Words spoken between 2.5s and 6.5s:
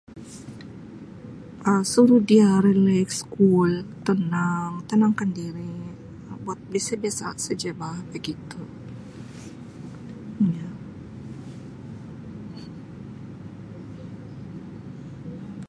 relax, cool, tenang, tenang kan diri Um